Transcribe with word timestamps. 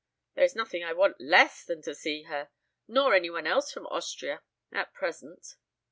"There 0.33 0.43
is 0.43 0.55
nothing 0.55 0.83
I 0.83 0.93
want 0.93 1.21
less 1.21 1.63
than 1.63 1.83
to 1.83 1.93
see 1.93 2.23
her. 2.23 2.49
Nor 2.87 3.13
any 3.13 3.29
one 3.29 3.45
else 3.45 3.71
from 3.71 3.85
Austria 3.85 4.41
at 4.71 4.95
present." 4.95 5.57